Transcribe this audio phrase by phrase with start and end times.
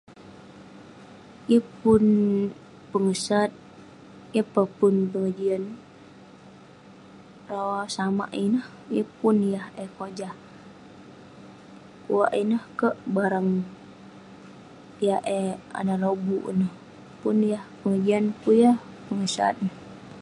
[1.51, 2.03] yeng pun
[2.91, 3.49] pengesat
[4.35, 5.63] yeng peh pun pengejian
[7.51, 10.33] rawah samak ineh yeng pun yah eh kojah
[11.91, 13.49] pekuak ineh kerk barang
[15.07, 16.73] yah eh ane lobuk ineh
[17.21, 18.77] pun yah pengejian neh pun yah
[19.07, 19.75] pengesat neh